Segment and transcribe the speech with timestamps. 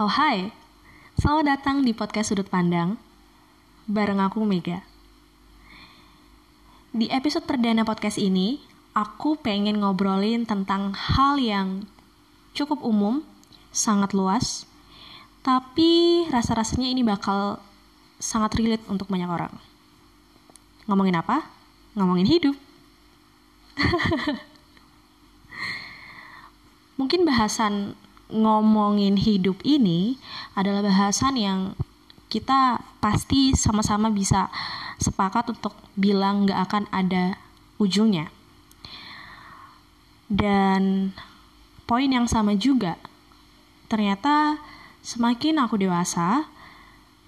[0.00, 0.48] Oh hai,
[1.20, 2.96] selamat datang di podcast Sudut Pandang
[3.84, 4.80] Bareng aku Mega.
[6.88, 8.64] Di episode perdana podcast ini
[8.96, 11.84] Aku pengen ngobrolin tentang hal yang
[12.56, 13.20] cukup umum
[13.76, 14.64] Sangat luas
[15.44, 17.60] Tapi rasa-rasanya ini bakal
[18.16, 19.52] sangat relate untuk banyak orang.
[20.88, 21.44] Ngomongin apa?
[21.92, 22.56] Ngomongin hidup.
[26.96, 28.00] Mungkin bahasan
[28.30, 30.18] ngomongin hidup ini
[30.54, 31.58] adalah bahasan yang
[32.30, 34.48] kita pasti sama-sama bisa
[35.02, 37.34] sepakat untuk bilang gak akan ada
[37.82, 38.30] ujungnya.
[40.30, 41.10] Dan
[41.90, 42.94] poin yang sama juga,
[43.90, 44.62] ternyata
[45.02, 46.46] semakin aku dewasa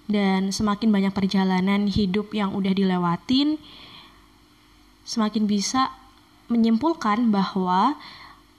[0.07, 3.59] dan semakin banyak perjalanan hidup yang udah dilewatin,
[5.03, 5.91] semakin bisa
[6.47, 7.99] menyimpulkan bahwa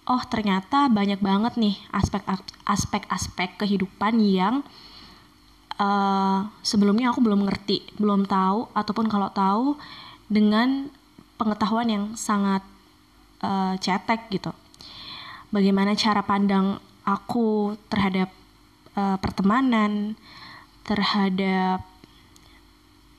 [0.05, 1.77] oh ternyata banyak banget nih
[2.69, 4.61] aspek-aspek kehidupan yang
[5.81, 9.67] uh, sebelumnya aku belum ngerti, belum tahu ataupun kalau tahu
[10.29, 10.93] dengan
[11.41, 12.63] pengetahuan yang sangat
[13.41, 14.53] uh, cetek gitu.
[15.51, 18.29] Bagaimana cara pandang aku terhadap
[18.99, 20.19] uh, pertemanan,
[20.85, 21.81] terhadap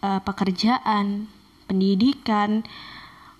[0.03, 1.31] uh, pekerjaan,
[1.65, 2.61] pendidikan,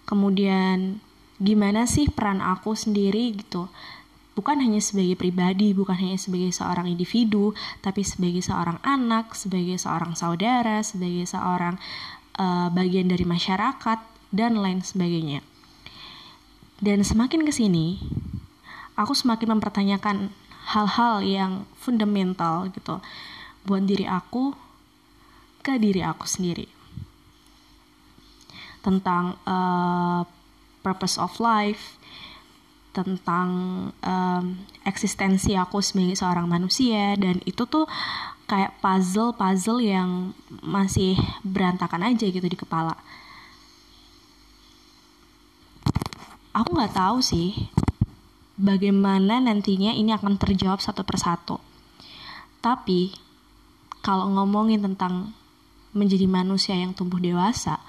[0.08, 1.02] kemudian
[1.42, 3.68] gimana sih peran aku sendiri gitu
[4.36, 10.12] bukan hanya sebagai pribadi, bukan hanya sebagai seorang individu, tapi sebagai seorang anak, sebagai seorang
[10.14, 11.80] saudara, sebagai seorang
[12.36, 14.00] uh, bagian dari masyarakat
[14.36, 15.40] dan lain sebagainya.
[16.84, 17.96] Dan semakin ke sini,
[19.00, 20.36] aku semakin mempertanyakan
[20.76, 23.00] hal-hal yang fundamental gitu
[23.64, 24.52] buat diri aku
[25.64, 26.70] ke diri aku sendiri
[28.86, 30.22] tentang uh,
[30.86, 31.98] purpose of life,
[32.96, 33.50] tentang
[34.00, 34.46] um,
[34.88, 37.84] eksistensi aku sebagai seorang manusia dan itu tuh
[38.48, 40.32] kayak puzzle-puzzle yang
[40.64, 42.96] masih berantakan aja gitu di kepala.
[46.56, 47.52] Aku nggak tahu sih
[48.56, 51.60] bagaimana nantinya ini akan terjawab satu persatu.
[52.64, 53.12] Tapi
[54.00, 55.36] kalau ngomongin tentang
[55.92, 57.84] menjadi manusia yang tumbuh dewasa,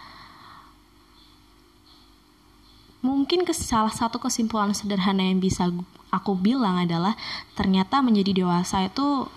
[3.06, 5.71] mungkin ke salah satu kesimpulan sederhana yang bisa
[6.11, 7.15] aku bilang adalah
[7.55, 9.31] ternyata menjadi dewasa itu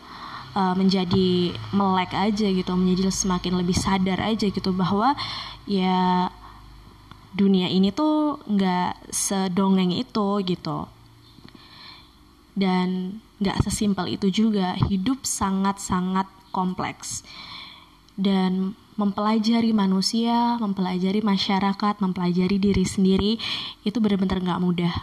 [0.58, 5.14] uh, menjadi melek aja gitu menjadi semakin lebih sadar aja gitu bahwa
[5.70, 6.34] ya
[7.34, 10.90] dunia ini tuh nggak sedongeng itu gitu.
[12.58, 17.24] Dan nggak sesimpel itu juga hidup sangat sangat kompleks.
[18.20, 23.32] Dan mempelajari manusia, mempelajari masyarakat, mempelajari diri sendiri
[23.88, 24.96] itu benar-benar nggak mudah.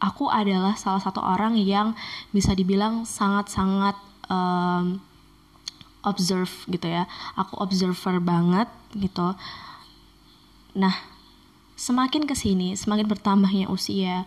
[0.00, 1.92] Aku adalah salah satu orang yang
[2.32, 3.96] bisa dibilang sangat-sangat
[4.32, 5.04] um,
[6.00, 7.04] observe gitu ya.
[7.36, 9.36] Aku observer banget gitu.
[10.80, 10.96] Nah,
[11.76, 14.24] semakin ke sini, semakin bertambahnya usia,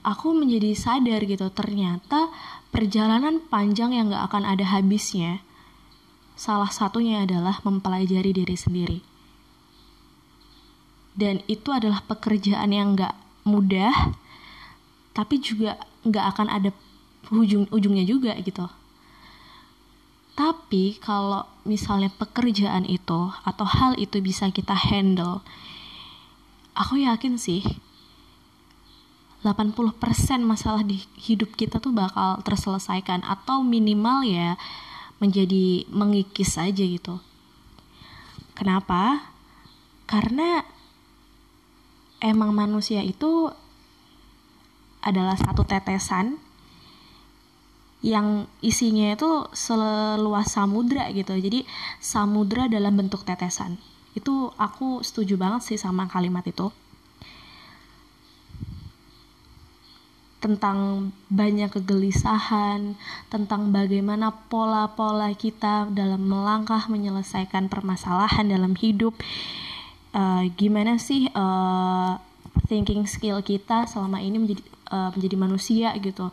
[0.00, 2.32] aku menjadi sadar gitu ternyata
[2.72, 5.40] perjalanan panjang yang gak akan ada habisnya
[6.38, 9.02] Salah satunya adalah mempelajari diri sendiri.
[11.18, 14.14] Dan itu adalah pekerjaan yang gak mudah,
[15.18, 15.74] tapi juga
[16.06, 16.70] gak akan ada
[17.34, 18.70] ujung-ujungnya juga gitu.
[20.38, 25.42] Tapi kalau misalnya pekerjaan itu atau hal itu bisa kita handle,
[26.78, 27.66] aku yakin sih
[29.42, 29.74] 80%
[30.46, 34.54] masalah di hidup kita tuh bakal terselesaikan atau minimal ya
[35.18, 37.18] menjadi mengikis saja gitu.
[38.54, 39.34] Kenapa?
[40.06, 40.62] Karena
[42.18, 43.50] emang manusia itu
[45.02, 46.42] adalah satu tetesan
[47.98, 51.34] yang isinya itu seluas samudra gitu.
[51.34, 51.66] Jadi
[51.98, 53.78] samudra dalam bentuk tetesan.
[54.14, 56.70] Itu aku setuju banget sih sama kalimat itu.
[60.38, 62.94] Tentang banyak kegelisahan,
[63.26, 69.18] tentang bagaimana pola-pola kita dalam melangkah menyelesaikan permasalahan dalam hidup.
[70.14, 72.16] Uh, gimana sih uh,
[72.70, 74.62] thinking skill kita selama ini menjadi
[74.94, 76.30] uh, menjadi manusia gitu?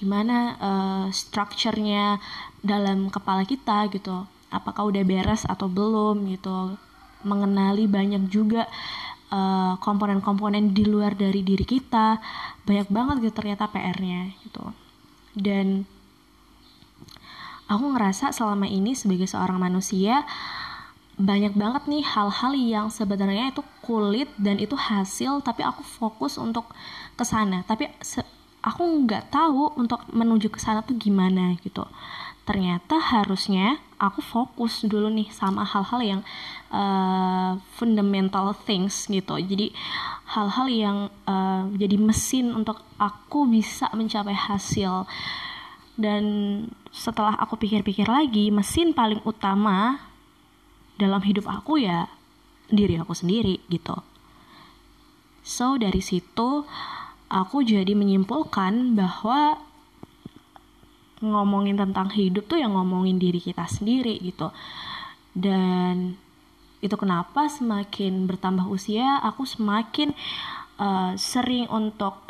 [0.00, 2.18] Gimana uh, strukturnya
[2.64, 4.26] dalam kepala kita gitu?
[4.48, 6.76] Apakah udah beres atau belum gitu?
[7.22, 8.66] Mengenali banyak juga
[9.32, 12.20] komponen komponen-komponen di luar dari diri kita
[12.68, 14.64] banyak banget gitu ternyata PR-nya gitu.
[15.32, 15.88] Dan
[17.64, 20.28] aku ngerasa selama ini sebagai seorang manusia
[21.16, 26.68] banyak banget nih hal-hal yang sebenarnya itu kulit dan itu hasil tapi aku fokus untuk
[27.16, 27.64] ke sana.
[27.64, 27.88] Tapi
[28.60, 31.82] aku nggak tahu untuk menuju ke sana tuh gimana gitu
[32.42, 36.20] ternyata harusnya aku fokus dulu nih sama hal-hal yang
[36.74, 39.38] uh, fundamental things gitu.
[39.38, 39.70] Jadi
[40.26, 40.98] hal-hal yang
[41.30, 45.06] uh, jadi mesin untuk aku bisa mencapai hasil.
[45.94, 46.24] Dan
[46.90, 50.02] setelah aku pikir-pikir lagi mesin paling utama
[50.98, 52.10] dalam hidup aku ya
[52.66, 53.94] diri aku sendiri gitu.
[55.46, 56.66] So dari situ
[57.30, 59.62] aku jadi menyimpulkan bahwa
[61.22, 64.50] ngomongin tentang hidup tuh yang ngomongin diri kita sendiri gitu.
[65.32, 66.18] Dan
[66.82, 70.10] itu kenapa semakin bertambah usia aku semakin
[70.82, 72.26] uh, sering untuk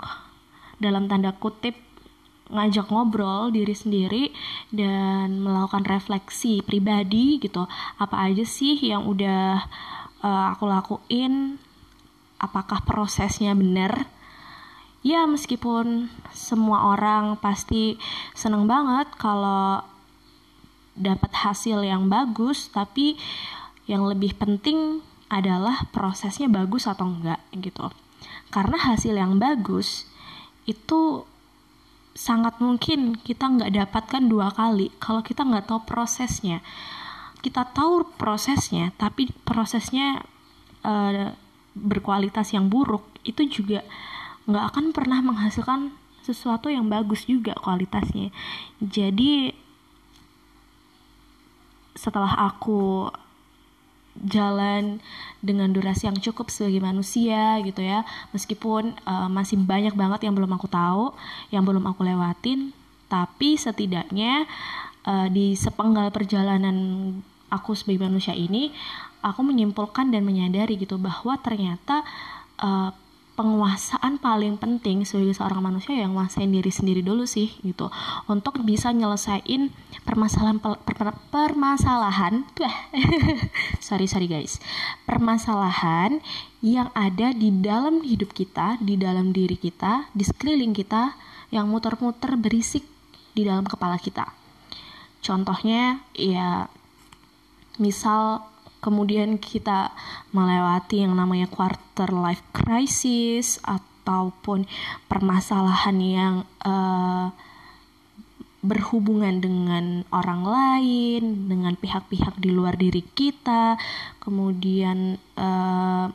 [0.76, 1.72] dalam tanda kutip
[2.52, 4.24] ngajak ngobrol diri sendiri
[4.68, 7.64] dan melakukan refleksi pribadi gitu.
[7.96, 9.64] Apa aja sih yang udah
[10.20, 11.56] uh, aku lakuin?
[12.36, 14.11] Apakah prosesnya benar
[15.02, 17.98] ya meskipun semua orang pasti
[18.32, 19.82] seneng banget kalau
[20.94, 23.18] dapat hasil yang bagus tapi
[23.90, 25.02] yang lebih penting
[25.32, 27.90] adalah prosesnya bagus atau enggak gitu.
[28.52, 30.06] Karena hasil yang bagus
[30.68, 31.26] itu
[32.12, 36.60] sangat mungkin kita nggak dapatkan dua kali kalau kita nggak tahu prosesnya.
[37.42, 40.22] Kita tahu prosesnya tapi prosesnya
[40.86, 41.32] uh,
[41.72, 43.80] berkualitas yang buruk itu juga
[44.46, 48.30] nggak akan pernah menghasilkan sesuatu yang bagus juga kualitasnya.
[48.78, 49.54] Jadi
[51.98, 53.10] setelah aku
[54.20, 55.00] jalan
[55.40, 58.04] dengan durasi yang cukup sebagai manusia gitu ya
[58.36, 61.16] meskipun uh, masih banyak banget yang belum aku tahu
[61.48, 62.76] yang belum aku lewatin
[63.08, 64.44] tapi setidaknya
[65.08, 66.76] uh, di sepenggal perjalanan
[67.48, 68.68] aku sebagai manusia ini
[69.24, 72.04] aku menyimpulkan dan menyadari gitu bahwa ternyata
[72.60, 72.92] uh,
[73.32, 77.88] penguasaan paling penting sebagai seorang manusia yang menguasain diri sendiri dulu sih gitu.
[78.28, 79.72] Untuk bisa nyelesain
[80.04, 82.68] permasalahan per, per, permasalahan tuh
[83.86, 84.60] sorry sorry guys.
[85.08, 86.20] Permasalahan
[86.60, 91.16] yang ada di dalam hidup kita di dalam diri kita di sekeliling kita
[91.48, 92.84] yang muter-muter berisik
[93.32, 94.28] di dalam kepala kita.
[95.24, 96.68] Contohnya ya
[97.80, 98.51] misal
[98.82, 99.94] kemudian kita
[100.34, 104.66] melewati yang namanya quarter life crisis ataupun
[105.06, 106.34] permasalahan yang
[106.66, 107.30] uh,
[108.62, 113.74] berhubungan dengan orang lain, dengan pihak-pihak di luar diri kita,
[114.22, 116.06] kemudian eh,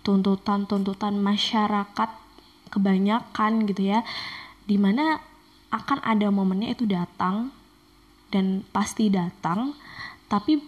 [0.00, 2.10] tuntutan-tuntutan masyarakat
[2.72, 4.00] kebanyakan gitu ya,
[4.64, 5.20] di mana
[5.68, 7.52] akan ada momennya itu datang
[8.32, 9.76] dan pasti datang,
[10.32, 10.64] tapi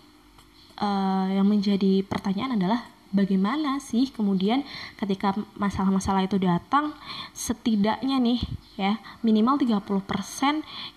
[0.80, 4.66] uh, yang menjadi pertanyaan adalah bagaimana sih kemudian
[4.98, 6.90] ketika masalah-masalah itu datang
[7.30, 8.40] setidaknya nih
[8.74, 9.86] ya minimal 30%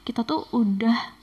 [0.01, 1.17] kita tuh udah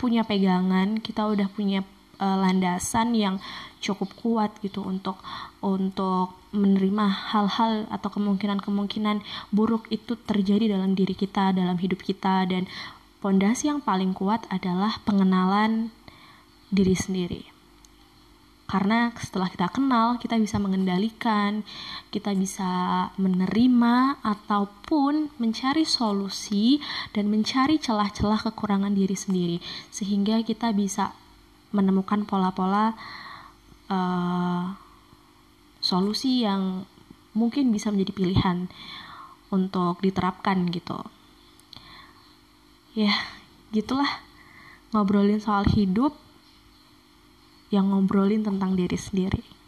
[0.00, 1.84] punya pegangan, kita udah punya
[2.16, 3.36] uh, landasan yang
[3.84, 5.20] cukup kuat gitu untuk
[5.60, 9.20] untuk menerima hal-hal atau kemungkinan-kemungkinan
[9.52, 12.64] buruk itu terjadi dalam diri kita, dalam hidup kita dan
[13.20, 15.92] pondasi yang paling kuat adalah pengenalan
[16.72, 17.49] diri sendiri
[18.70, 21.66] karena setelah kita kenal kita bisa mengendalikan
[22.14, 22.70] kita bisa
[23.18, 26.78] menerima ataupun mencari solusi
[27.10, 29.58] dan mencari celah-celah kekurangan diri sendiri.
[29.90, 31.14] Sehingga kita bisa
[31.70, 32.94] menemukan pola-pola
[33.90, 34.74] uh,
[35.78, 36.86] solusi yang
[37.34, 38.66] mungkin bisa menjadi pilihan
[39.54, 40.98] untuk diterapkan gitu.
[42.94, 43.14] Ya
[43.70, 44.22] gitulah
[44.90, 46.18] ngobrolin soal hidup
[47.70, 49.59] yang ngobrolin tentang diri sendiri.